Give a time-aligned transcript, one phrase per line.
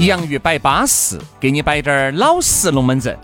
[0.00, 3.16] 洋芋摆巴适，给你摆点儿老实龙门阵。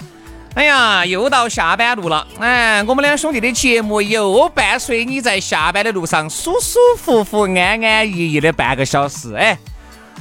[0.54, 9.58] 哎呀，又到下班路了，哎，我们两兄弟的节目又伴随你在下班的路上舒舒服服、安安逸逸的半个小时，哎，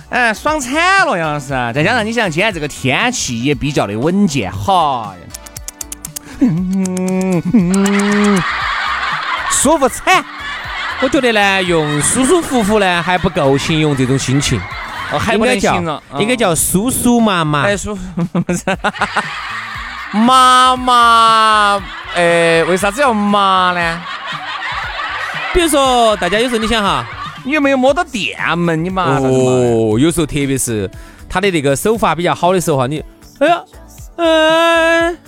[0.09, 1.49] 哎，爽惨了，杨老师。
[1.73, 5.13] 再加上你想，今天这个天气也比较的稳健，哈，
[9.51, 10.23] 舒服惨。
[11.01, 14.59] 我觉得呢，用舒舒服服呢还不够形容这种心情。
[15.15, 17.63] 哦，还不能形容，应该叫叔叔妈妈。
[17.63, 17.97] 哎，叔
[20.11, 21.81] 妈妈，
[22.15, 24.01] 哎，为啥子要麻呢？
[25.53, 27.05] 比如说，大家有时候你想哈，
[27.43, 28.83] 你有没有摸到电门？
[28.83, 30.89] 你麻哦，有时候特别是
[31.29, 33.03] 他的那个手法比较好的时候哈，你，
[33.39, 33.61] 哎呀。
[34.17, 35.17] 嗯，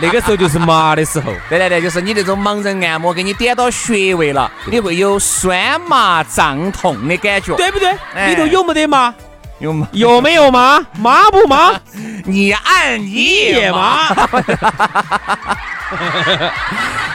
[0.00, 7.92] 那个时候就是麻的时候，对对对，就是你那种盲人按摩给你点到穴位了，你会有酸麻胀痛的感觉，对不对？
[8.28, 9.14] 里头有没得麻？
[9.60, 9.88] 有麻？
[9.92, 10.84] 有没有麻？
[10.98, 11.78] 麻不麻？
[12.24, 14.08] 你按你也麻。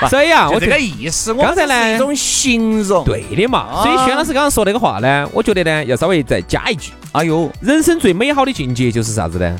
[0.09, 3.81] 所以啊，我这个意思，我刚才呢一种形容，对的嘛。
[3.83, 6.91] 所以轩老师刚刚说那个话呢，我觉得呢要稍微再加一句。
[7.13, 9.57] 哎呦，人生最美好的境界就是啥子呢？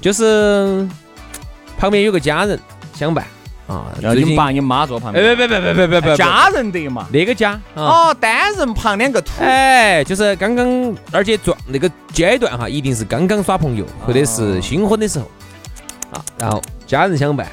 [0.00, 0.86] 就是
[1.78, 2.58] 旁边有个家人
[2.94, 3.24] 相伴
[3.66, 3.92] 啊。
[4.00, 5.36] 然后你爸你妈坐旁边？
[5.36, 7.06] 别别别别别别别，家人得嘛？
[7.12, 9.32] 那个家哦，单人旁两个土。
[9.40, 15.30] 哎，就是刚刚，而且状那个阶段哈，一定是刚刚耍朋友或者是新婚的时候
[16.12, 17.46] 啊，然后家人相伴。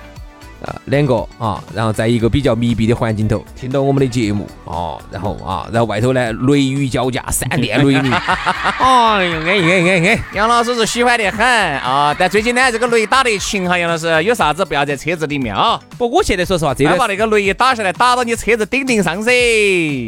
[0.64, 8.12] 啊，两个啊，然后在一个比较密闭的环境头听到我们的节目啊，然后啊，然后外头呢雷雨交加，闪电雷鸣，
[8.80, 15.80] 哎呦，哎哎哎哎，杨老师是喜欢得很啊，但最近呢这个雷打得勤哈，杨老师有啥子不要在车子里面啊。
[15.98, 19.32] 不，我现在说实话，这段把那个雷一打下来，打到你车子顶顶上噻。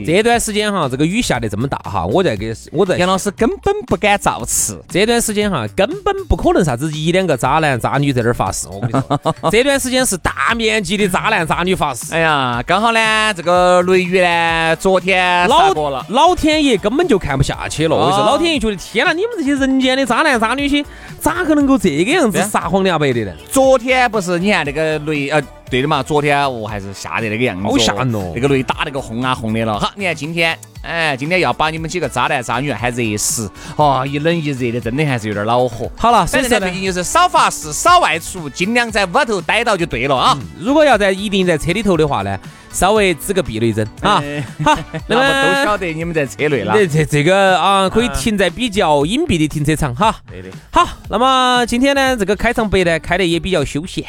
[0.05, 4.81] 这段时间哈，这个雨下得这么大哈，我在给我在杨老师根本不敢造次。
[4.87, 10.44] 这段时间哈，根本不可能啥子一两个渣男渣女在那儿发誓，我跟你说， 这段时间是大。
[10.47, 17.95] 大面积的渣男渣女发誓，哎呀，刚好呢，这个雷雨呢，昨天老过了，老天爷根本就看不下去了。
[17.95, 20.85] 我说，老天爷觉得，天哪，你们这些人间的渣男渣女些，
[21.19, 23.31] 咋个能够这个样子撒谎两白的呢？
[23.49, 29.79] 昨天不是，你看那个雷，呃，对的嘛，昨天我还是吓得那个样子，好吓人哦，那个雷打那个轰啊轰的了。
[29.79, 30.57] 好，你看今天。
[30.87, 34.05] 哎，今天要把你们几个渣男渣女还热死哦！
[34.07, 35.91] 一冷一热的，真的还是有点恼火。
[35.97, 40.37] 好了，反正最近就是少发誓、少外出，尽量在屋头待到就对了啊。
[40.59, 42.39] 如果要在一定在车里头的话呢，
[42.75, 44.21] 稍微支个避雷针啊。
[44.61, 44.77] 好，
[45.07, 46.73] 那么都晓得你们在车内了。
[46.73, 50.13] 这这这个啊，可以停在比较隐蔽的停车场哈。
[50.29, 50.49] 对的。
[50.71, 54.03] 好，那么今天呢，这个开场白呢开的也比较休闲，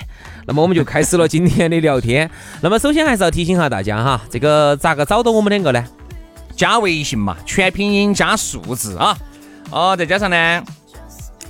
[0.47, 2.28] 那么我们就开始了今天的聊天。
[2.60, 5.84] 那么首先还是要提醒下大家哈，这个咋个找到我们两个呢？
[6.56, 9.16] 加微信嘛，全拼音加数字啊，
[9.71, 10.63] 哦，再加上呢，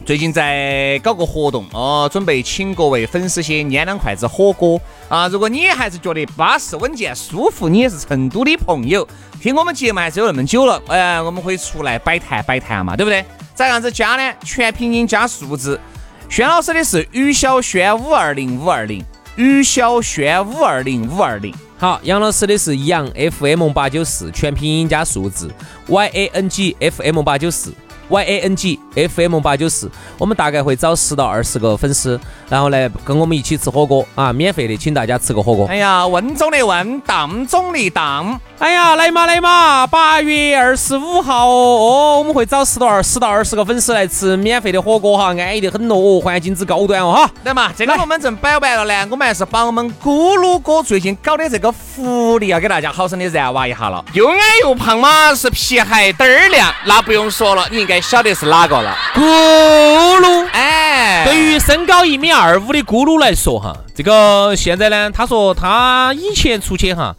[0.07, 5.27] 最近在搞个活动哦，准备请各位粉丝些拈两筷子火锅啊。
[5.27, 9.07] 如果你还是觉得巴适稳健舒服，你也是成都的朋友，
[9.43, 13.25] 听我们节目还是有那么久了，哎，我们可以出来摆摊摆摊嘛，对不对？
[13.53, 14.33] 咋样子加呢？
[14.45, 15.81] 全拼音加数字。
[16.29, 19.05] 轩老师的是于小轩五二零五二零，
[19.35, 21.53] 于小轩五二零五二零。
[21.79, 23.11] 好，杨老师的是杨
[23.41, 25.51] FM 八九四，全拼音加数字
[25.89, 27.75] Y A N G F M 八九四
[28.09, 32.19] Y A N G F M 八九四，我们大概会找十到二十个粉丝，
[32.49, 35.67] 然后来跟我们一起吃火锅啊，免费的，请大家吃个火锅。
[35.67, 38.41] 哎呀，文中的文，当中的当。
[38.59, 39.87] 哎呀，来嘛来嘛！
[39.87, 47.31] 八月二十五号哦，我们会找十到二十到二十个粉丝来吃免费的火锅哈，安逸得很哦，环境之高端哦哈。
[47.45, 47.71] 来嘛？
[47.77, 54.03] 这个龙门阵摆完了呢，我们还是把我们咕噜哥最近搞的这个福利要给大家好生的燃哇一下了。
[54.15, 58.97] 又矮又胖嘛，是皮还嘚儿亮，那不用说了，你应该晓得是哪个了。
[59.15, 67.15] 咕噜，哎，对于身高一米二五的咕噜来说哈，这个现在呢，他说他以前出去哈。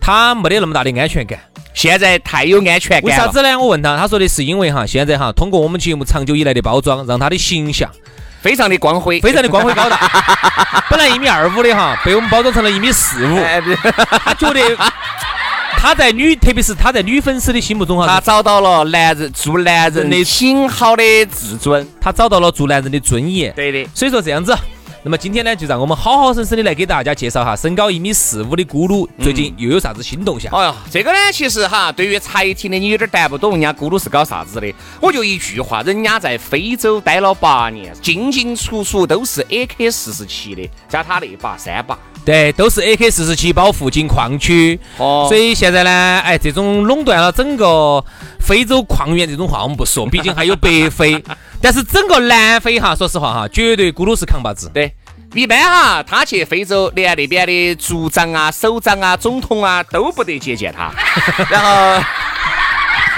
[0.00, 1.38] 他没得那么大的安全感，
[1.74, 3.58] 现在太有安全感为啥子呢？
[3.58, 7.90] 我问他，他说的是因为哈，现在哈，通过我们节目长久以来的包装，让他的形象
[8.40, 9.98] 非常的光辉，非常的光辉高大。
[10.88, 13.36] 本来一米二五的哈，被我们包装成了一米四五。
[14.24, 14.60] 他觉得
[15.76, 23.52] 他在女，特别是他在女粉丝的心目中哈，他找到了男人做男人的挺好的自尊，他找到了做男人的尊严。
[23.54, 24.56] 对的，所以说这样子。
[25.04, 30.52] 那么今天呢，就让我们好好生生的来给大家介绍哈，身高一米四五的咕噜最近又有啥子新动向？
[30.52, 34.74] 哎呀，这个呢，其实哈，对于才听的你有点带不懂，人家咕噜是搞啥子的？
[35.00, 41.96] 我就一句话，人家在非洲待了八年，进进出出都是 AK 四十七的，加他那把三把，
[42.28, 44.78] 对，都是 AK 四十七保附近矿区。
[44.98, 48.04] 哦，所以现在呢，哎，这种垄断了整个
[48.38, 51.24] 非洲矿源这种话我们不说， 毕竟还有北非。
[51.62, 54.70] 但是整个南非哈，说实话哈，绝对咕噜是扛把子。
[54.74, 54.92] 对，
[55.32, 60.92] 一般哈，他去非洲，连那边的族长啊、首长啊、总统啊都不得接见他，
[61.48, 62.04] 然后。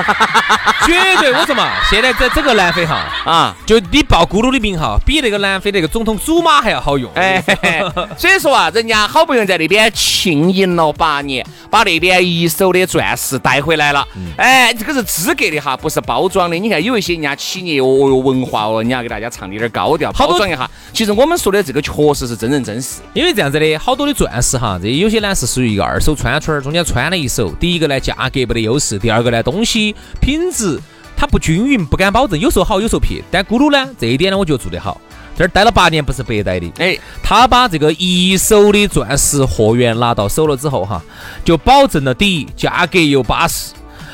[0.87, 7.11] 绝对，我说嘛，现在在整个南非哈啊，就你报咕噜的名号，比那个南非那个总统祖玛还要好用。
[7.15, 7.43] 哎，
[8.17, 14.07] 所以说啊，人家好不容易在那边庆迎了八年，把那边一手的钻石带回来了。
[14.37, 16.57] 哎，这个是资格的哈，不是包装的。
[16.57, 20.69] 你看有一些人家企业哦哟文化哦，人家给大家唱的有点高调，包装一下。
[20.93, 27.51] 其实我们说的这个确实是真人真事，因为这样子的，好多的钻石哈，这有些呢是属于一个二手穿穿，中间穿了一手。
[27.61, 29.90] 第一个呢价格不得优势，第二个呢东西。
[30.21, 30.79] 品质
[31.17, 33.23] 它不均匀，不敢保证，有时候好，有时候撇。
[33.31, 35.01] 但咕噜呢，这一点呢，我觉得做得好。
[35.37, 36.71] 这儿待了八年，不是白待的。
[36.79, 41.03] 哎，他把这个一手的钻石货源拿到手了之后，哈，
[41.45, 43.73] 就保证了第一，价格又巴适，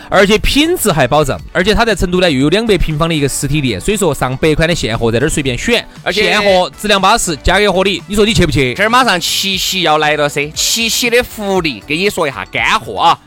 [0.08, 1.36] 而且品质还保证。
[1.52, 8.00] 而且他在成都呢，又有两百平方的一个实体店，所以说上百款的现货在这儿随便选，而且现货质量巴适，价格合理。
[8.06, 8.72] 你说你去不去？
[8.74, 13.18] 这儿马上七夕要来了噻，七夕的福利，给你说一下干货啊！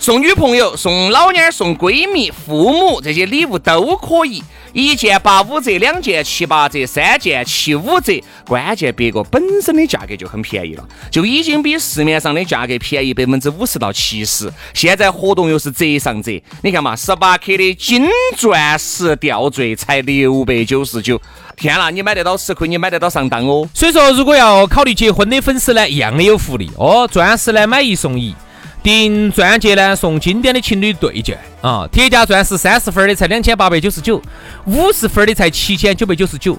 [0.00, 4.42] 送女朋友、送老娘、送闺蜜、父母这些礼物都可以，
[4.72, 8.18] 一件八五折，两件七八折，三件七五折。
[8.46, 14.50] 关键别个本身的价格就很便宜了，就已经比市面上的价格便宜百分之五十到七十。
[14.72, 18.08] 现在活动又是折上折，你看嘛，十八克的金
[18.38, 21.20] 钻石吊坠才六百九十九。
[21.58, 23.68] 天啦，你买得到吃亏，你买得到上当哦。
[23.74, 28.34] 所以说，如果要考虑结婚的粉丝呢，一样的有福利哦，钻石呢买一送一。
[28.82, 31.86] 订钻戒呢，送经典的情侣对戒啊！
[31.92, 34.20] 铁甲钻石三十分的才两千八百九十九，
[34.64, 36.58] 五十分的才七千九百九十九。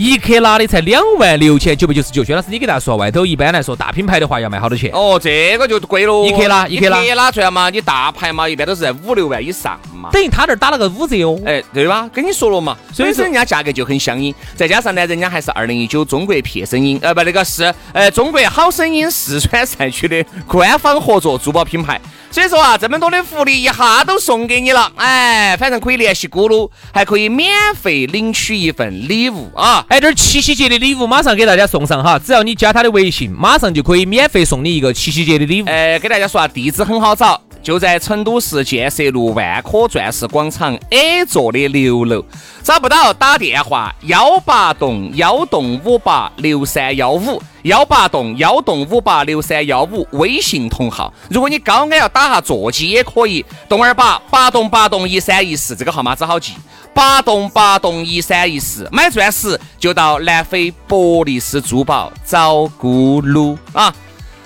[0.00, 4.90] 一克拉的才两万六千九百九十九，薛老师，你给大家说，外头一般来说大品牌的话要卖好多钱？
[4.94, 6.24] 哦，这个就贵喽。
[6.24, 10.08] 一克拉，一克拉，一克拉钻嘛，你大牌嘛，一般都是在五六万以上嘛。
[10.10, 11.38] 等于他这儿打了个五折哦。
[11.44, 12.08] 哎，对吧？
[12.14, 22.00] 跟你说了嘛，所以说人家价格就很相应，再加上呢，人家还是二零一九中国片声音，呃，不，那个是呃中国好声音四川赛区的官方合作珠宝品牌。
[22.30, 29.84] 所以说啊，这么多的福利一下都送给你了，哎，反正可以联系咕噜，还可以免费领取一份礼物啊！
[29.88, 35.66] 哎，这七夕节的礼物马上给大家送上哈，只要你加他的微信，马上就可以免费送你一个七夕节的礼物。
[35.66, 37.42] 哎，给大家说啊，地址很好找。
[37.62, 42.24] 就在成都市建设路万科钻石广场 A 座的六楼，
[42.62, 51.12] 找不到打电话幺八栋幺栋五八六三幺五幺八栋幺栋五八六三幺五微信同号。
[51.28, 56.54] 如果你高矮要打下座机也可以，栋二八八栋八栋一三一四这个号码只好记，
[56.94, 58.88] 八栋八栋一三一四。
[58.90, 63.94] 买钻石就到南非博利斯珠宝找咕噜啊。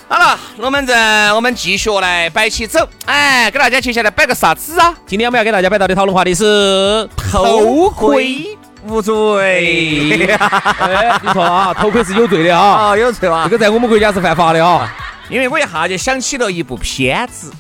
[0.07, 2.87] 好了，龙门阵，我们继续来摆起走。
[3.07, 4.95] 哎，给大家接下来摆个啥子啊？
[5.07, 8.47] 今天我们要给大家摆到的讨论话题是偷窥
[8.87, 10.29] 无罪。
[10.79, 12.91] 哎，你错啊，偷窥是有罪的啊。
[12.91, 13.45] 啊，有罪啊。
[13.45, 14.95] 这个在我们国家是犯法的啊。
[15.31, 17.51] 因为我一下就想起了一部片子。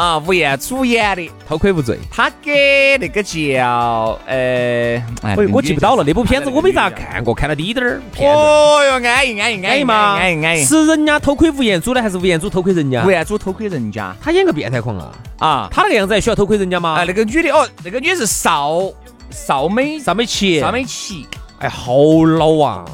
[0.00, 4.96] 啊，吴彦祖演的偷窥无罪，他给那个叫呃，
[5.36, 8.00] 我我记不到了那部片子，我没咋看过，看了滴点儿。
[8.16, 10.64] 哦哟，安逸安逸安逸嘛，安逸安逸。
[10.64, 13.04] 是人家偷窥吴彦祖的，还是吴彦祖偷窥人家？
[13.04, 15.12] 吴彦祖偷窥人家，他演个变态狂啊！
[15.38, 16.94] 啊，他那个样子还需要偷窥人家吗？
[16.96, 18.90] 哎，那个女的哦，那个女是邵
[19.30, 21.26] 邵美邵美琪，邵美琪，
[21.58, 21.92] 哎，好
[22.24, 22.86] 老啊！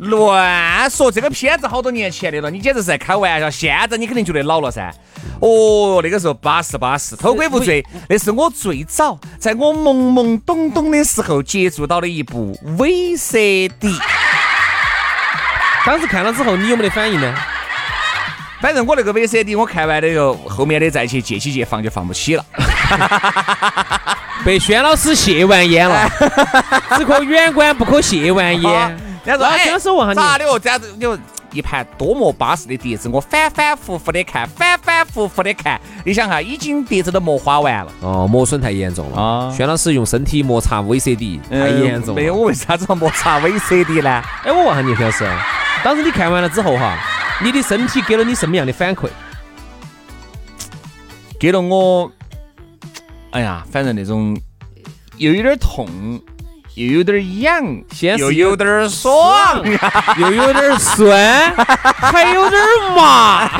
[0.00, 3.50] 乱说，这个片子好多年前的了，你简直是在开玩笑。
[3.50, 4.94] 现在你肯定觉得老了噻。
[5.40, 13.98] 哦，那个时候巴适巴适，偷窥无罪，那是我最早在我懵懵懂懂的时候接触到的一部 VCD。
[15.86, 17.34] 当时看了之后，你有没得反应呢？
[18.60, 22.44] 反正我那个 VCD 我看完了以后，后面的再去借起借放就放不起了。
[24.44, 26.10] 被轩老师谢完烟了，
[26.98, 28.98] 只可远观不可亵玩焉。
[29.24, 30.58] 人家说，哎，老师问下你，咋的哦？
[30.58, 31.06] 这样子，你
[31.52, 35.80] 一盘多么巴适的碟子，我反反复复的看，反反复复的看。
[36.04, 37.92] 你想哈，已经碟子都磨花完了。
[38.00, 39.50] 哦，磨损太严重了啊！
[39.50, 42.14] 轩老师用身体摩擦 VCD 太严重了。
[42.20, 44.22] 没有，我为啥子要摩擦 VCD 呢？
[44.44, 45.26] 哎，我问下你，轩老师，
[45.82, 46.98] 当时你看完了之后哈，
[47.42, 49.08] 你的身体给了你什么样的反馈？
[51.40, 52.10] 给了我，
[53.30, 54.36] 哎呀，反正那种
[55.16, 55.88] 又有点痛。
[56.78, 59.60] 又有点痒，先又有点爽，
[60.18, 62.62] 又 有点酸，还有点
[62.94, 63.50] 麻，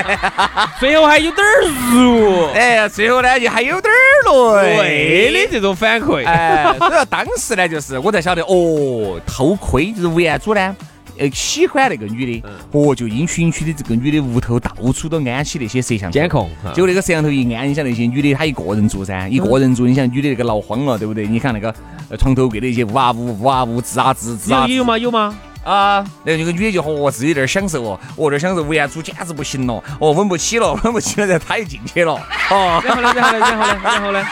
[0.80, 1.46] 最后还有点
[1.92, 3.92] 热，哎呀，最后呢就还有点
[4.24, 6.26] 累的这种反馈。
[6.26, 10.74] 哎，所以当时呢，就是我才晓得，哦，偷窥就是吴彦祖呢。
[11.20, 21.26] 呃，喜欢那个女的，哦，就因循区的这个女的屋头到处都安起那些摄像监控，就那个摄像头一安，你想那些女的她一个人住噻，一个人住，你想女的那个闹慌了，对不对？
[21.26, 21.74] 你看那个
[22.18, 24.96] 床头柜的一些呜啊呜呜啊呜吱啊吱吱啊，有吗？
[24.96, 25.36] 有吗？
[25.62, 32.14] 啊，那那个女的就和自己在那儿享受哦，哦，在享受，吴彦祖简直不行了，哦，稳不起了， 稳不起了，然后他又进去了，
[32.50, 34.26] 哦，然后呢，然后呢，然后呢，然后呢，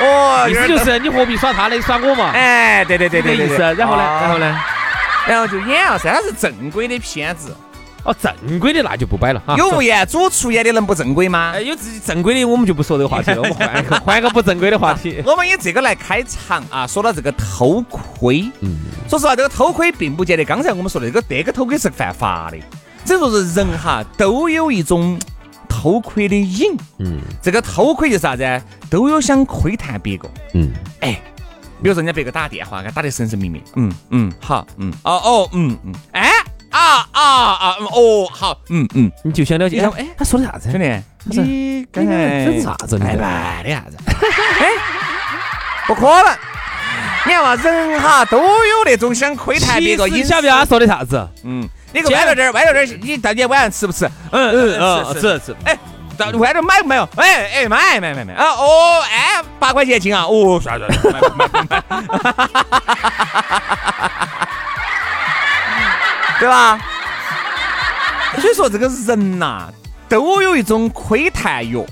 [0.00, 1.80] 哦，意思就是你何必耍他呢？
[1.80, 2.32] 耍我嘛？
[2.34, 4.58] 哎，对对对对，意思，然后呢，然后呢？
[5.28, 7.54] 然后就演了噻，它是正规的片子
[8.04, 9.56] 哦，正规的那就不摆了哈。
[9.56, 11.52] 有吴彦祖出演的能不正规吗？
[11.54, 15.22] 哎，有自己正规的，我们就不说这个话题了，我们换一个 换个不正规的话题。
[15.24, 18.76] 我们以这个来开场啊，说到这个偷窥，嗯，
[19.08, 22.58] 说实话，这个偷窥并不见得刚才我们说的这个这个偷窥是犯法的，
[23.06, 25.18] 只能说是人哈都有一种
[25.66, 28.62] 偷窥的瘾，嗯，这个偷窥就是啥子？
[28.90, 31.18] 都有想窥探别个，嗯，哎。
[31.82, 36.30] 比如说人家别个打个电话，给打得神神秘秘，嗯嗯好，嗯哦哦嗯嗯，哎
[36.70, 40.70] 啊啊啊哦好，嗯嗯，你就想了解，哎，他说的啥子？
[40.70, 42.98] 兄弟，你刚才整啥子？
[43.02, 43.96] 哎办的啥子？
[44.08, 44.70] 哎，
[45.86, 46.36] 不可能！
[47.26, 50.28] 你看嘛，人哈都有那种想窥探别个隐私。
[50.30, 51.28] 晓不晓得他说的啥子？
[51.44, 54.06] 嗯，你个歪到这儿，歪到这儿，你到底晚上吃不吃？
[54.30, 55.56] 嗯嗯嗯，吃吃。
[55.64, 55.76] 哎。
[56.14, 57.08] 到外头买不买哦？
[57.16, 61.82] 哎哎买买买买啊哦哎八块钱一斤啊哦算了算了买买买
[66.38, 66.78] 对吧？
[68.40, 69.68] 所以说这个人呐
[70.08, 71.84] 都有一种窥探欲，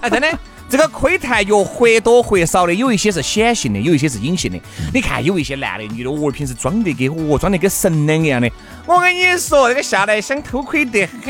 [0.00, 0.28] 哎真的。
[0.76, 4.60] 这个窥探欲或多或少的，有一些是显性的，有一些是隐性的。
[4.92, 8.50] 你看，有一些男的、女的，我平时装得跟我装得跟神两个样的。
[8.84, 11.26] 我跟你说，这个下来想偷窥得很。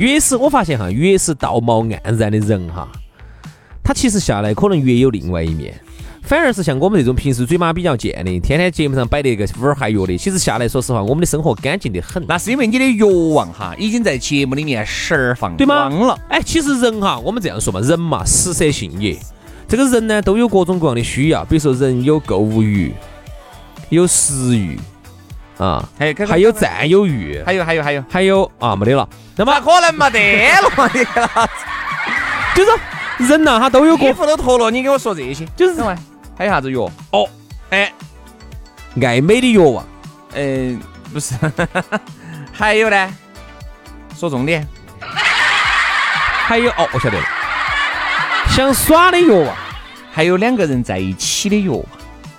[0.00, 2.88] 越是我发现哈，越是道貌岸然的人哈，
[3.84, 5.72] 他其实下来可能越有另外一面。
[6.28, 12.22] 反而是像我们这种平时嘴巴比较贱的，天天节目上摆的一个五儿还药的，其实下来说实话，我们的生活干净得很。
[12.28, 16.18] 那是因为你的欲望哈，已经在节目里面释放光了。
[16.28, 19.16] 哎，其实人哈，我们这样说嘛，人嘛，食色性也。
[19.66, 22.92] 这个人呢，都有各种各样的需要，比如说人有购物欲，
[23.88, 24.78] 有食欲
[25.56, 29.08] 啊，还有还有占有欲，还有还有还有还有啊，没得了。
[29.34, 30.90] 那么可能没得了嘛？
[30.92, 31.00] 你
[32.54, 35.82] 就是人呐，他都有衣服都脱了，你给我说这些，就是。
[36.38, 36.88] 还有啥子药？
[37.10, 37.28] 哦，
[37.70, 37.92] 哎，
[39.02, 39.84] 爱美的药啊，
[40.34, 40.80] 嗯，
[41.12, 41.34] 不是，
[42.54, 43.12] 还有呢，
[44.16, 44.64] 说重点，
[46.46, 47.24] 还有哦，我晓得了，
[48.50, 49.56] 想耍的药啊，
[50.12, 51.72] 还有两个人在一起的药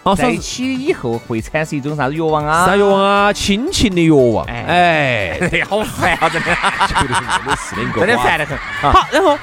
[0.04, 2.66] 啊，在一起以后会产生一种啥子欲望啊？
[2.66, 3.34] 啥欲望啊？
[3.34, 5.38] 亲情的欲望，哎，
[5.70, 6.56] 好烦啊，真的，
[6.96, 8.58] 真的是的，真的烦得很。
[8.82, 9.38] 好，然后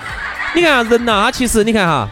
[0.55, 2.09] 你看人呐，他其实你看哈。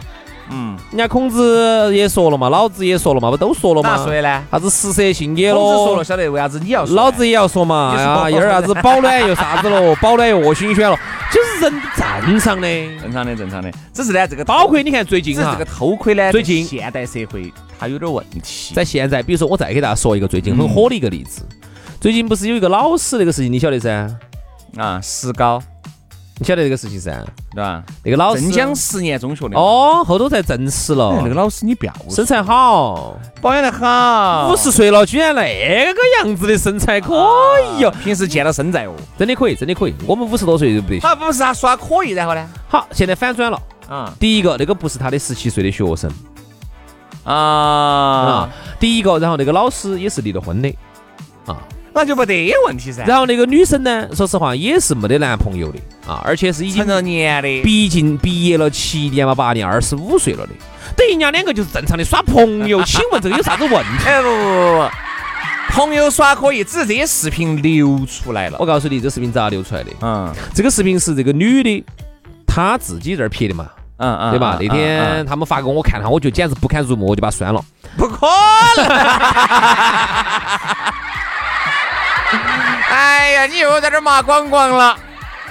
[0.51, 3.97] 嗯，人家孔子也说了嘛，老子也说了嘛，不都说了嘛？
[3.97, 4.43] 说的呢？
[4.51, 5.59] 啥子食色性也咯？
[5.59, 6.95] 孔子说了，晓得为啥子你要说？
[6.95, 7.95] 老子也要说嘛？
[7.95, 9.95] 哎呀，又啥子保暖又啥子咯？
[10.01, 10.97] 保暖又恶心选了，
[11.31, 11.81] 就是人
[12.27, 12.67] 正常的，
[13.01, 13.71] 正常的，正常的。
[13.93, 18.73] 只是呢，这个包括你看最近哈，这个偷窥呢，最近现代社会它有点问题。
[18.75, 21.41] 在现在，比如说我再给大家说一个最近很火的一个例子，
[21.99, 24.07] 最近不是有一个老师那个事情，你晓得噻？
[24.77, 25.61] 啊，石膏。
[26.37, 27.23] 你晓得这个事情噻，
[27.53, 27.81] 对吧？
[28.03, 31.21] 那个老师镇江实验中学的哦，后头才证实了。
[31.23, 37.13] 那个老师你不要身材好，保养得好，五十岁了居然那个样子的身材可
[37.77, 37.89] 以哟。
[38.03, 39.95] 平时见到身材哦，真的可以，真的可以。
[40.05, 41.01] 我们五十多岁都不得行。
[41.01, 42.45] 他，不是他说他可以，然后呢？
[42.67, 44.13] 好，现在反转了啊！
[44.19, 46.11] 第一个，那个不是他的十七岁的学生
[47.23, 48.49] 啊啊！
[48.77, 50.69] 第一个，然后那个老师也是离了婚的
[51.45, 51.63] 啊。
[51.95, 53.03] 那就没得问题噻。
[53.05, 60.51] 然后那个女生呢，说实话也是没得男朋友的啊，而且是已经成了年的，毕竟毕业了七年嘛八年，二十五岁了的，
[60.97, 62.83] 等于人家两个就是正常的耍朋友。
[62.83, 64.03] 请问这个有啥子问题？
[64.05, 64.41] 哎不不不
[64.77, 64.89] 不，
[65.69, 68.57] 朋友耍可以，只是这些视频流出来了。
[68.59, 69.91] 我告诉你，这视频咋流出来的？
[70.01, 71.83] 嗯这个视频是这个女的
[72.45, 74.57] 她自己在这儿拍的嘛，嗯嗯，对吧？
[74.59, 77.63] 那嗯天他们发给我看哈，我就简直不堪入目，我就把它删了。
[77.97, 78.27] 不可
[78.77, 78.85] 能。
[82.91, 84.95] 哎呀，你又在这儿骂光光了。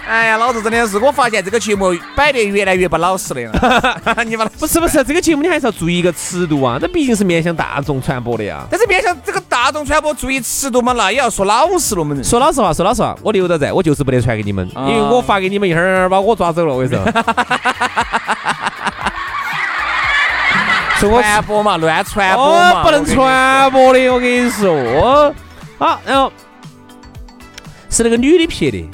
[0.07, 3.51] 哎呀，老子真的是，我发现这个节目摆得越来越不老实了。
[4.27, 8.67] 你把不是不是，这个节目你还是要注意一个尺度啊，这毕竟是面向大众传播的呀。
[8.71, 12.23] 但是面向这个大众传播注意尺度嘛，那也要说老实了，我们。
[12.23, 17.03] 说老实话，说老实话，我留到在，我就是不得传给你们，啊因为我发给你们一会儿把我抓走了，我跟你说。
[21.01, 25.35] 说我传播嘛，乱传播不能传播的，我跟你说。
[25.79, 26.31] 好，然后
[27.95, 28.85] 是那个女的拍的。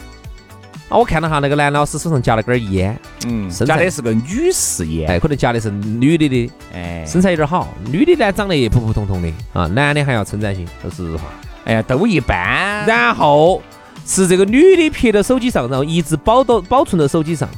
[0.90, 7.68] 啊，我看了哈，那个男老师手上夹了根烟，嗯，身材加的是个女士烟，哎，可能夹的是女的的，哎，身材有点好。
[7.86, 11.22] 女的呢，长得也普普通通的啊，男的还要称赞些，说实话。
[11.64, 12.84] 哎呀，都一般。
[12.86, 13.62] 然后
[14.04, 17.48] 是这个女的拍到手机上，然后一直保到保存到手机上。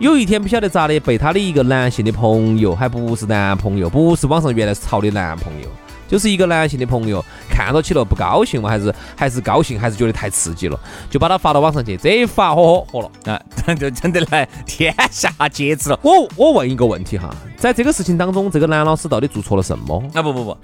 [0.00, 5.68] 有一天不晓得咋的，被她的一个男性的朋友，还不是男朋友，不是网上原来是潮的男朋友，
[6.10, 10.76] 就是一个男性的朋友，看到起了不高兴嘛，还是还是高兴，还是觉得太刺激了，
[11.08, 13.32] 就把他发到网上去，这一发火火了。
[13.32, 13.40] 啊，
[13.74, 16.00] 就真的来天下皆知了。
[16.02, 20.02] 我我问一个问题哈，在这个事情当中，这个男老师到底做错了什么？
[20.14, 20.56] 啊不不不，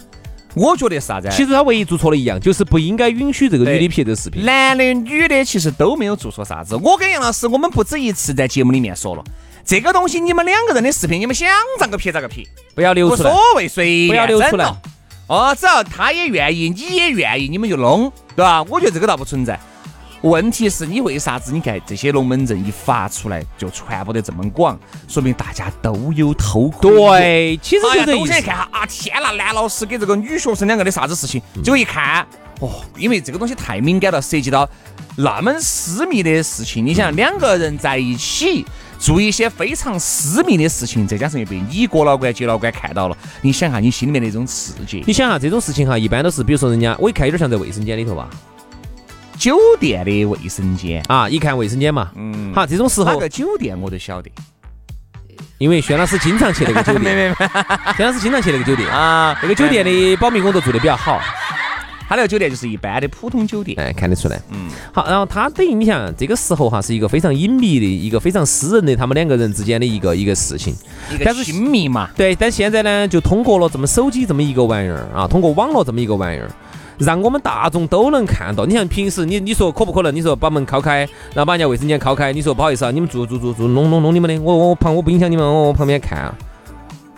[0.54, 1.28] 我觉得是啥子？
[1.30, 4.44] 其实他唯一做错了一样，就是不应该允许这个女的拍这个视频。
[4.44, 6.74] 男的女的其实都没有做错啥子。
[6.76, 9.22] 我跟杨老师，我们不止一次在节目里面说了，
[9.64, 11.48] 这个东西你们两个人的视频，你们想
[11.78, 12.42] 咋个拍咋个拍，
[12.74, 14.74] 不要流出来无所，谓，随便不要流出来。
[15.28, 18.62] 哦，只要他也愿意，你也愿意，你们就弄，对吧？
[18.64, 19.58] 我觉得这个倒不存在。
[20.22, 21.52] 问题是你为啥子？
[21.52, 26.90] 你看这些龙门阵一发出来就传播得这么广，说明大家都有偷窥。
[26.90, 28.42] 对，其实，就这意思都想。
[28.42, 28.86] 看下啊！
[28.86, 31.40] 天呐，男老师给这个女学生两个的啥子事情？
[31.54, 32.26] 嗯结果一看，
[32.60, 34.68] 哦，因为这个东西太敏感了，涉及到
[35.16, 36.84] 那么私密的事情。
[36.84, 38.64] 你想，两个人在一起
[39.06, 45.04] 做一些非常私密的事情，再加上又被你哥老倌、姐老倌看到了，你想下你心里面那种刺激。
[45.06, 48.28] 你想哈，这种事情哈，一般都是，比如说人家，我一看有点像在卫生间里头吧，
[49.38, 54.28] 酒店的卫生间，啊，一看卫生间嘛，嗯，好，这种时候哪个，酒店我都晓得。
[55.58, 57.34] 因为轩老师经常去那个酒 没店，没没。
[57.96, 61.20] 轩老师经常去那个酒店，啊，那个酒店的保密工作做得比较好，
[62.08, 63.78] 他那个酒店就是一般的普通酒店。
[63.80, 64.40] 哎，看得出来。
[64.50, 70.74] 嗯，好，然后他等于你想，这个时候哈是一个非常隐秘的一个非常私人的他们两个人之间的一个一个事情。
[71.12, 72.08] 一个但是亲密嘛。
[72.16, 76.48] 对，但现在呢，就通过了这么手机这么一个玩意儿啊，通过网络这么一个玩意儿，
[76.98, 78.64] 让我们大众都能看到。
[78.64, 80.14] 你像平时你你说可不可能？
[80.14, 81.00] 你说把门敲开，
[81.34, 86.34] 然后把人家卫生间敲开，你说不好意思啊，你们住住住住，弄弄弄你们的，我我旁我不影响你们，我旁边看啊，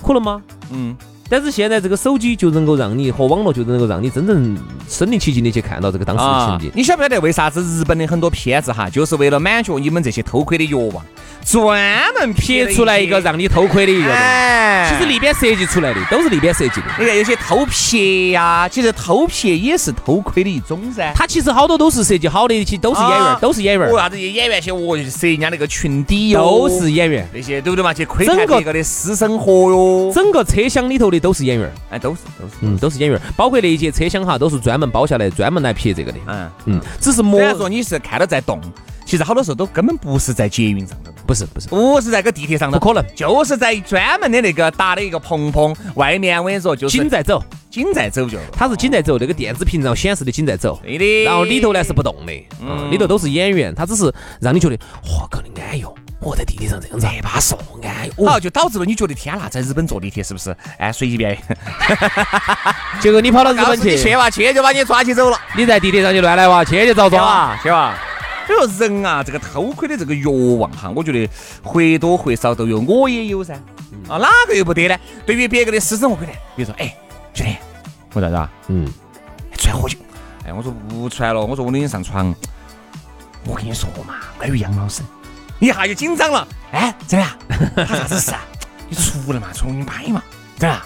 [0.03, 0.42] 可能吗？
[0.70, 0.96] 嗯，
[1.30, 4.56] 但是现在这个手机就能够让你和网络就能够让你真正
[4.88, 6.72] 身临其境的去看到这个当时的情景。
[6.74, 11.02] 你晓不晓得为啥子日本的很多片子哈，就是为了满足你们这些偷窥的欲望，
[11.46, 11.80] 专
[12.20, 13.38] 门撇出来一个让。
[13.38, 16.86] 你偷窥的一个东西，哎，其实里边设计出来的都是里边设计的。
[16.98, 21.12] 你看有些偷拍呀，其实偷拍也是偷窥的一种噻。
[21.14, 27.28] 它其实好多都是设计好的，其实都是演员，啊都是演员，为啥子演员些我，就是摄人家那个群底哟，都是演员。
[27.32, 27.94] 那些对不对嘛？
[27.94, 30.10] 去窥探别个的私生活哟。
[30.12, 32.98] 整个车厢里头的都是演员，哎，都是都是，嗯，都是。
[32.98, 38.61] 演员，包括那一节车厢哈，都是专门包下来，专门来拍这个的，嗯，嗯，只是模虽然说你是看到在动，
[39.04, 43.14] 其实好多时候都根本不是在捷运上头，不是不是，不是在个地铁上头，不可能。
[43.14, 48.37] 就是在专门的那个搭的一个棚棚外面，我跟你说，就是紧在走，紧在走就。
[48.52, 51.22] 它是紧在走，那个电子屏上显示的紧在走，对的。
[51.22, 60.54] 然后里头呢是不动的，嗯，里头都是演员，他只是让你觉得哇，搞得安哟，我在地铁上这样子，这巴适哦，安哟，好，就导致了你觉得天呐，在日本坐地铁是不是？
[60.78, 61.37] 哎，随便，
[63.00, 67.98] 结果你跑到日本去，你去哇，去就把你抓起走了，你在地铁上就乱来哇，去就遭抓，去吧，去吧。
[68.46, 71.28] 所以说人啊，这个偷窥的这个欲望哈，我觉得
[71.62, 73.54] 或多或少都有，我也有噻。
[74.09, 74.96] 啊，哪个又不得呢？
[75.26, 76.96] 对于别个的私生活可能，比如说，哎，
[77.35, 77.57] 兄弟，
[78.14, 78.50] 我咋子啊？
[78.68, 78.90] 嗯，
[79.59, 79.98] 出来喝酒。
[80.46, 82.35] 哎，我说不出来了，我说我领你上床。
[83.44, 85.02] 我跟你说嘛，关于杨老师，
[85.58, 86.46] 一下就紧张了。
[86.72, 87.32] 哎，怎么样？
[87.86, 88.40] 他啥子事啊？
[88.88, 90.22] 你出来嘛，重新拍嘛，
[90.56, 90.82] 怎么样？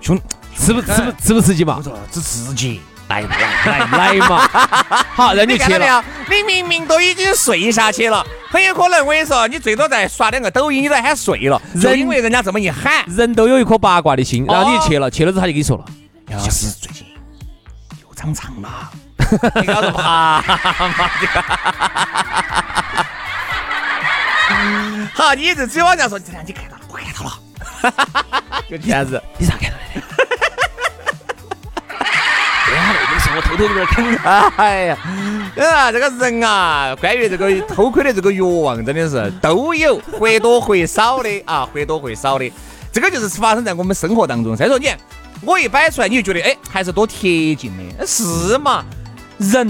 [0.00, 0.20] 兄，
[0.56, 1.82] 刺不刺不刺不刺激嘛我？
[1.82, 3.28] 说只刺激，来来
[3.64, 4.48] 来来嘛，
[5.14, 6.04] 好，让你去了。
[6.28, 13.04] 你明明都已经睡下去了，很有可能我跟你说，你最多再刷两个抖音，你都喊睡了，就因为人家这么一喊。
[13.06, 15.84] 人都有一颗八卦的心，然后你去了，去了之后他就跟你说了，
[16.30, 17.06] 杨老师最近
[18.02, 18.90] 又长长了，
[19.60, 20.42] 你搞什么哈
[20.98, 21.44] 嘛这个？
[25.14, 29.22] 好，你这只有往这样说，这样你看到了，我看到了， 就这样子。
[29.38, 29.82] 你咋看到的？
[33.34, 34.16] 我偷偷有点坑。
[34.56, 34.96] 哎呀，
[35.58, 42.50] 啊，这个人啊，关于这个偷窥的这个欲望，真的是都有，或多或少的啊，或多或少的。
[42.90, 44.56] 这个就是发生在我们生活当中。
[44.56, 44.88] 再说你，
[45.42, 48.82] 我一摆出来，你就觉得哎，还是多贴近的，是嘛？
[49.36, 49.68] 人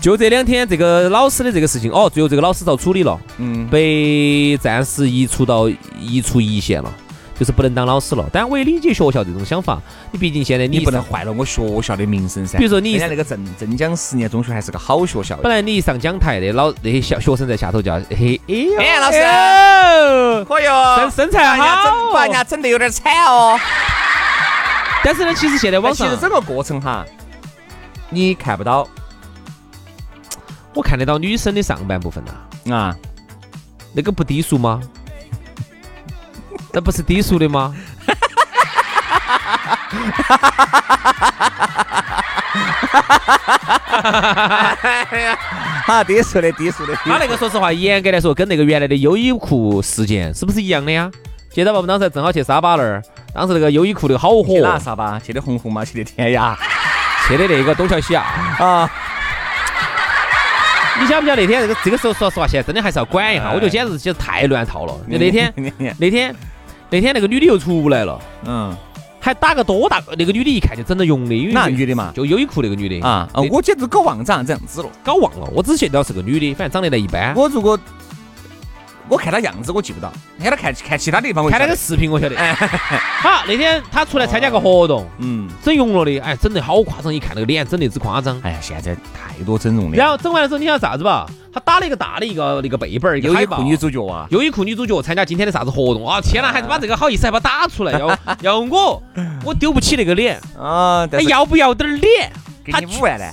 [0.00, 6.90] 就这两天这个老师的这个事情，哦，最后这个老师遭处理了，嗯，被暂时移除到移除一线了，
[7.38, 8.24] 就是不能当老师了。
[8.32, 9.78] 但我也理解学校这种想法，
[10.10, 12.56] 你毕竟现在你不能坏了我学校的名声噻。
[12.56, 23.60] 比如说你人家那个镇镇江实验中学还是个好学校，本来你一上讲台的老那些小学生在下头叫嘿哎呦哎老师可哟，身身材好把人家整得有点惨哦。
[25.04, 27.04] 但是呢，其实现在网上其实整个过程哈，
[28.08, 28.88] 你看不到
[30.74, 32.96] 我看得到女生的上半部分呐、啊。
[33.92, 34.80] 那个不低俗吗？
[36.72, 37.74] 那不是低俗的吗？
[45.10, 45.38] 哎 呀，
[45.84, 51.10] 好低俗的低俗的，他那个说实话，严格来说，跟那个原来的优衣库事件是不是一样的呀？
[51.50, 51.78] 记得吧？
[51.78, 53.02] 我们当时正好去沙巴那儿，
[53.34, 55.20] 当时那个优衣库那个好去哪火，啥吧？
[55.24, 56.54] 去的红红嘛，去的天涯
[57.26, 58.22] 去的那个东桥西亚。
[58.58, 58.88] 啊。
[61.00, 63.50] 你晓不晓得那天这个这个时候，说实话，现在真的还是要管一下。
[63.50, 64.94] 我觉得简直简直太乱套了。
[65.08, 65.52] 那天
[65.98, 66.34] 那天
[66.90, 68.76] 那天那个女的又出来了，嗯，
[69.18, 70.02] 还打个多大？
[70.18, 72.12] 那个女的一看就整得用的，因为哪女的嘛？
[72.14, 73.40] 就优衣库那个女的啊啊！
[73.50, 74.88] 我简直搞忘长这样子了。
[75.02, 77.34] 搞忘了，我只记得是个女的，反正长得来一般。
[77.34, 77.78] 我如果
[79.10, 80.10] 我看他样子，我记不到。
[80.40, 82.36] 看他看看其他地方，我看那个个，视频，我晓得。
[83.20, 88.40] 好，那天他出来参加个活动，嗯，整容了的，哎，整得好夸张，一看那个脸整得之夸张。
[88.42, 89.96] 哎呀，现在太多整容的。
[89.96, 91.26] 然后整完了之后，你晓得啥子吧？
[91.52, 93.20] 他打了一个大的一个那个背板。
[93.20, 96.20] 优衣库女主角啊，优衣库女主角参加今天的啥子活动啊？
[96.20, 99.02] 天哪，还是把这个好意思还把它打出来，要 要我，
[99.44, 102.30] 我丢不起那个脸，啊，哎，但是要不要点儿脸？
[102.64, 103.24] 给你五万呢？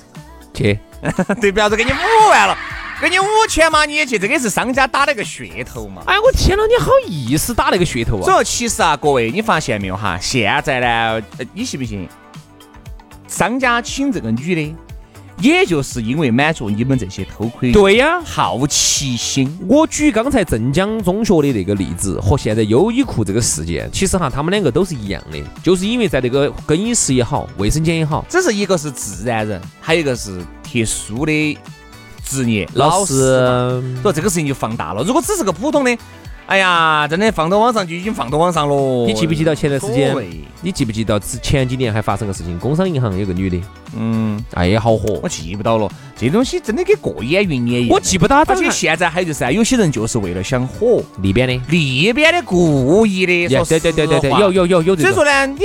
[0.56, 0.80] 去，
[1.40, 2.58] 对，不要说给你五万了，
[3.00, 6.02] 给你五千嘛，你也去，这个是商家打了个噱头嘛。
[6.08, 8.24] 哎，我天哪，你好意思打那个噱头啊？
[8.24, 10.18] 所以其实啊，各位，你发现没有哈？
[10.20, 12.10] 现在呢，呃你信不信？
[13.28, 14.76] 商家请这个女的，
[15.40, 19.56] 也就是因为满足你们这些偷窥对呀，好奇心。
[19.68, 31.58] 我举刚才镇江中学的那个例子和现在优衣库这个事件，其实哈，他们两个都是一样的，就是因为在那个更衣室也好，卫生间也好，只是一个是自然人，还有一个是特殊的
[32.28, 34.02] 职业老师师嘛。
[34.04, 35.04] 所以这个事情就放大了。
[35.04, 35.98] 如果只是个普通的，
[36.46, 39.06] 哎呀，真的放到网上就已经放到网上了。
[39.06, 40.16] 你记不记得前段时间？
[40.62, 42.58] 你记不记得之前几年还发生个事情？
[42.58, 43.62] 工商银行有个女的，
[43.98, 45.28] 嗯，哎，好火我。
[45.30, 45.90] 记不到了。
[46.16, 47.90] 这东西真的跟过眼云烟一样。
[47.94, 53.50] 我记不到她而且现在还有就是啊，有些人就是为了想火，里边的，里边的故意的。
[53.50, 54.52] 说对对对对对，有。
[54.52, 54.96] 有有有。
[54.96, 55.60] 所以说呢，你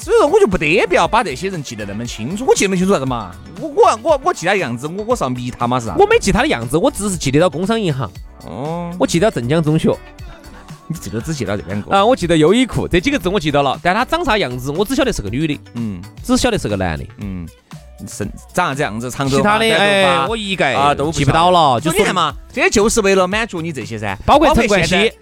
[0.00, 2.46] 所以说我就不得不要把这些人记得那么清楚。
[2.46, 3.32] 我记得那么清楚啥子嘛？
[3.60, 5.94] 我我我我记他样子，我我是要迷他嘛是啥？
[5.98, 8.10] 我没记他的样子，我只是记得到工商银行，
[8.46, 9.94] 哦，我记得镇江中学
[10.88, 11.94] 你记得只记到这两个。
[11.94, 17.04] 啊，我记得优衣库这几个字我记到了，但他长啥样子我只晓得是个女的，嗯只晓得是个男的。
[17.18, 17.46] 嗯，
[18.08, 25.12] 身长啥子样子，长头其他的哎，发我一概啊都记不到了，就你看嘛，这就是为了满足你这些噻，包括陈冠希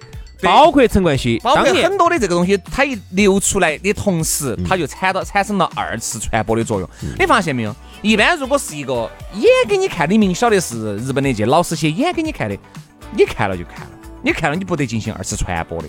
[0.42, 6.88] 包括陈冠希，包括很多的这个东西，它一流出来的同时，嗯它就产到产生了二次传播的作用。
[7.18, 7.74] 你发现没有？
[8.02, 12.56] 一般如果是一个演给你看的，明晓得是日本那届老师些演给你看的，
[13.16, 13.90] 你看了就看了。
[14.20, 15.88] 你看了，你不得进行二次传播的。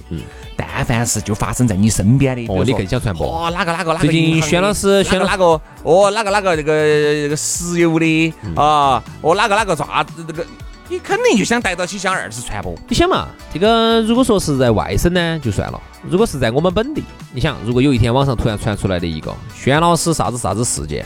[0.56, 3.26] 但凡是就发生在你身边的，哦，你更想传播？
[3.26, 10.46] 哦，哪个哪个哪个最近银行的轩老师轩老哪个哦，哪个哪个这个这个石油的嗯啊，哦哪个哪个啥子这个，
[10.90, 12.76] 你肯定就想带到起想二次传播。
[12.88, 21.06] 你想嘛，这个如果说是在外省呢，就算了；如果是在我们本地，你想，如果有一天网上突然传出来的一个轩老师啥子啥子事件，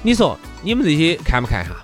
[0.00, 1.74] 你说你们这些看不看哈？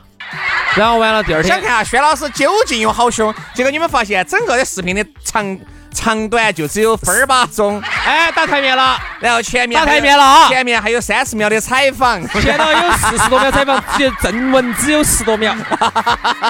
[0.77, 5.59] 然后完了第二天，想看下轩老师究竟有好凶，结果你们发现整个的视频的长
[5.95, 10.49] 长短就只有分儿八钟， 哎，打台面了，然后前面打台面了啊！
[10.49, 15.55] 前面还有三十秒的采访，前头有四十多秒采访， 只有正文只有十多秒。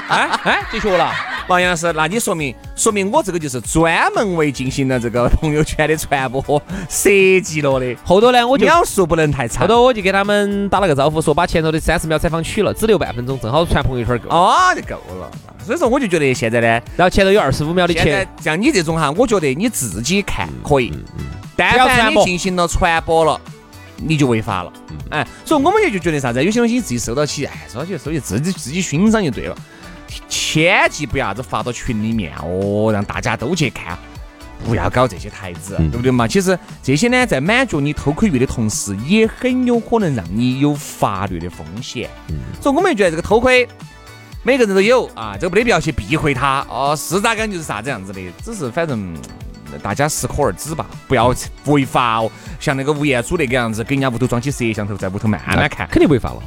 [0.08, 1.12] 哎 哎，就学了。
[1.46, 6.42] 王杨老师，那你说明说明我这个就是专门为进行了这个朋友圈的传播
[6.88, 7.10] 设
[7.44, 9.60] 计了的，后头呢，我就秒数不能太长。
[9.60, 14.30] 后头我就给他们打了个招呼，说把前头的三十秒采访取了，只留半分钟，正好传朋友圈够。
[14.30, 15.30] 哦，就够了。
[15.64, 20.92] 所以说，我就觉得现在呢，然后前头有二十五秒的钱，像你这种哈，我觉得你自己看可以，
[21.56, 23.40] 但凡你进行了传播了，
[23.96, 24.72] 你就违法了。
[25.10, 29.56] 哎，所以我们也就觉得啥子，有些东西你自己收到起，哎，收到起收起，自己自己欣赏就对了，
[30.28, 33.96] 千记不要啥子发到群里面哦，让大家都去看。
[34.64, 36.26] 不要搞这些台子，对不对嘛？
[36.26, 42.08] 其实这些呢，在满足你偷窥欲的同时，也很有可能让你有法律的风险。
[42.62, 43.68] 所以我们觉得这个偷窥，
[44.44, 46.64] 每个人都有啊，这个没得必要去避讳它。
[46.68, 49.16] 哦，是咋个就是啥子样子的，只是反正
[49.82, 52.30] 大家适可而止吧，不要违法哦。
[52.60, 56.42] 像那个吴彦祖那个样子，给人家屋头装起摄像头，在屋头慢慢看，肯定违法了，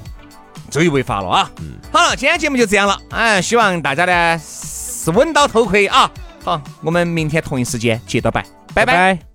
[0.69, 1.51] 这就违法了啊。
[1.91, 6.09] 好了，今天节目就这样了，哎，希望大家呢是稳到头盔啊。
[6.43, 9.15] 好，我们明天同一时间接着拜，拜拜。
[9.15, 9.26] 红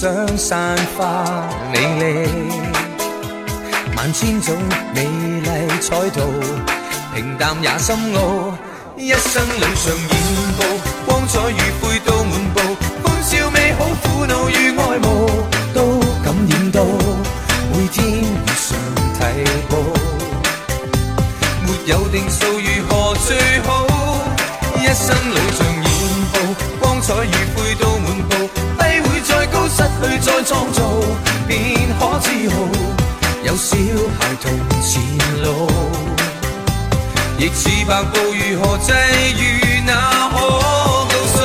[0.00, 2.30] 想散发美丽，
[3.94, 4.56] 万千种
[4.94, 6.22] 美丽彩图，
[7.14, 8.56] 平淡也深奥。
[8.96, 10.16] 一生里像染
[10.56, 10.64] 布，
[11.04, 12.60] 光彩与灰都满布，
[13.02, 15.28] 欢笑美好，苦恼与爱慕
[15.74, 16.82] 都感染到，
[17.74, 18.78] 每天如常
[19.18, 19.20] 提
[19.68, 19.76] 步，
[21.66, 23.36] 没有定数如何最
[23.66, 23.86] 好。
[24.76, 25.84] 一生里像染
[26.32, 26.34] 布，
[26.80, 28.49] 光彩与灰都满布。
[30.02, 30.82] 去再创造，
[31.46, 31.58] 便
[31.98, 32.56] 可自豪。
[33.42, 33.76] 有小
[34.18, 34.50] 孩同
[34.82, 35.02] 前
[35.42, 35.68] 路，
[37.38, 38.92] 亦似白布，如何际
[39.38, 40.36] 遇那可
[41.08, 41.38] 告诉？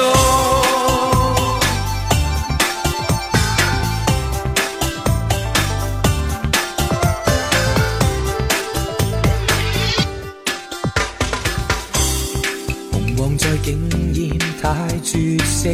[12.91, 14.63] 红黄在竟然太
[14.99, 15.69] 绝色。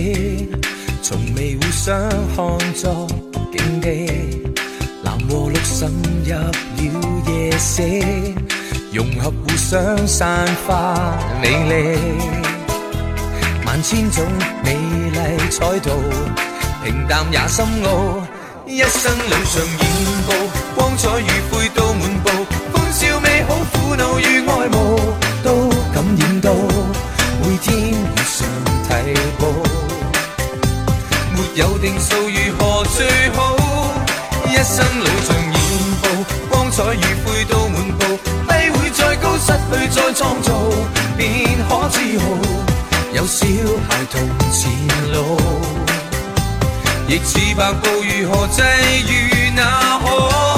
[1.83, 3.07] 从未互相看作
[3.51, 4.43] 景地，
[5.03, 5.91] 蓝和绿渗
[6.23, 6.51] 入了
[7.27, 7.81] 夜色，
[8.93, 11.97] 融合互相散发美丽。
[13.65, 14.23] 万千种
[14.63, 15.89] 美丽彩图，
[16.83, 18.27] 平淡也深奥。
[18.67, 20.33] 一生里像染布，
[20.75, 22.20] 光彩与灰都满
[31.61, 33.55] 有定数如何最好？
[34.49, 35.53] 一生里像染
[36.01, 36.03] 布，
[36.49, 40.51] 光彩与灰都满布，低会再高，失去再创造，
[41.15, 41.29] 便
[41.69, 42.25] 可自豪。
[43.13, 43.45] 有小
[43.87, 44.19] 孩同
[44.51, 44.71] 前
[45.13, 45.37] 路，
[47.07, 48.61] 亦似白布，如何际
[49.07, 50.50] 遇那可？